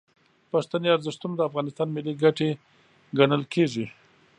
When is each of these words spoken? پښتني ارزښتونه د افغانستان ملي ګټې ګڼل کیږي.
پښتني 0.51 0.87
ارزښتونه 0.95 1.33
د 1.37 1.41
افغانستان 1.49 1.87
ملي 1.95 2.13
ګټې 2.23 2.49
ګڼل 3.17 3.43
کیږي. 3.53 3.85